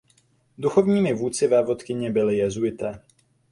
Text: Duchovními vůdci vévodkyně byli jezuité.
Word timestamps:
Duchovními 0.57 1.13
vůdci 1.13 1.47
vévodkyně 1.47 2.09
byli 2.11 2.37
jezuité. 2.37 3.01